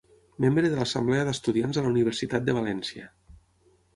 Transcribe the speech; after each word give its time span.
Membre 0.43 0.71
de 0.71 0.77
l'Assemblea 0.79 1.25
d'Estudiants 1.27 1.79
a 1.81 1.85
la 1.87 1.91
Universitat 1.95 2.47
de 2.47 2.55
València. 2.61 3.09